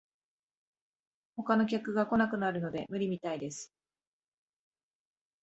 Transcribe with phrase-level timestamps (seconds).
[1.35, 3.71] 他の客が来なくなるので無理みたいです